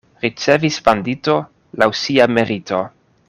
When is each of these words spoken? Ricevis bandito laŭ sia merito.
Ricevis 0.21 0.79
bandito 0.87 1.35
laŭ 1.83 1.91
sia 2.05 2.31
merito. 2.39 2.81